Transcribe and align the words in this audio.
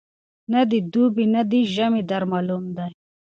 نه 0.53 0.61
دي 0.69 0.79
دوبی 0.91 1.25
نه 1.35 1.41
دي 1.51 1.61
ژمی 1.73 2.01
در 2.09 2.23
معلوم 2.31 2.63
دی 2.77 2.89